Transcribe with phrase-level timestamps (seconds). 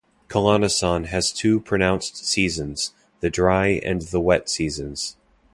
[0.29, 5.15] Calanasan has two pronounced seasons, the dry and the wet seasons.